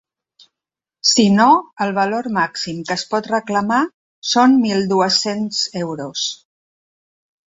[1.09, 1.49] Si no,
[1.83, 3.81] el valor màxim que es pot reclamar
[4.31, 6.25] són mil dues-centes euros.